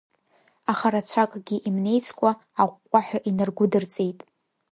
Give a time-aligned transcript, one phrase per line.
[0.71, 4.19] Аха рацәакгьы имнеицкәа, аҟәҟәаҳәа инаргәыдырҵеит.